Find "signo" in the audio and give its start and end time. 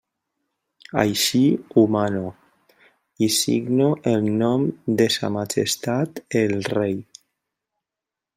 3.41-3.91